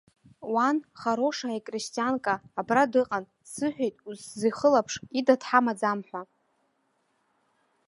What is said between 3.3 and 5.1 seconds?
дсыҳәеит, усзихылаԥш,